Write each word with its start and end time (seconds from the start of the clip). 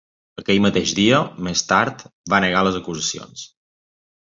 Aquell 0.43 0.61
mateix 0.65 0.93
dia, 1.01 1.21
més 1.49 1.65
tard, 1.75 2.03
va 2.35 2.43
negar 2.49 2.67
les 2.71 2.83
acusacions. 2.85 3.51